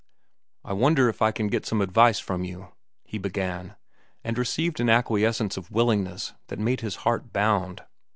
[0.65, 2.69] "I wonder if I can get some advice from you,"
[3.05, 3.75] he began,
[4.23, 7.83] and received an acquiescence of willingness that made his heart bound.